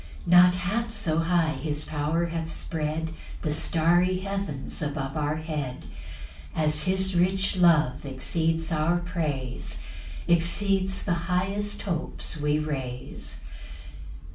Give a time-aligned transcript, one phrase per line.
[0.25, 3.13] 2 Not half so high his power hath spread
[3.43, 5.85] The starry heavens above our head,
[6.55, 9.79] As his rich love exceeds our praise,
[10.27, 13.41] Exceeds the highest hopes we raise.